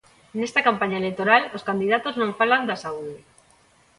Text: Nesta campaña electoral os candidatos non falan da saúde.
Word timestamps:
Nesta 0.39 0.65
campaña 0.67 1.01
electoral 1.03 1.43
os 1.57 1.65
candidatos 1.69 2.13
non 2.21 2.37
falan 2.39 2.67
da 2.69 2.81
saúde. 2.83 3.19